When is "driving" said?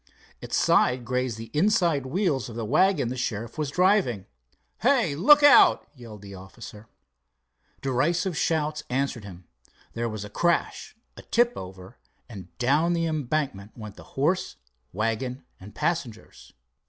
3.69-4.25